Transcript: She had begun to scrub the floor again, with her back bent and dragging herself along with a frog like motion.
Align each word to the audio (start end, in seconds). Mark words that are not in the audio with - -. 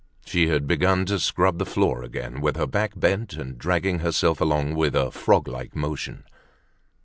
She 0.25 0.47
had 0.47 0.65
begun 0.65 1.05
to 1.05 1.19
scrub 1.19 1.59
the 1.59 1.63
floor 1.67 2.01
again, 2.01 2.41
with 2.41 2.55
her 2.57 2.65
back 2.65 2.99
bent 2.99 3.33
and 3.33 3.55
dragging 3.55 3.99
herself 3.99 4.41
along 4.41 4.73
with 4.73 4.95
a 4.95 5.11
frog 5.11 5.47
like 5.47 5.75
motion. 5.75 6.23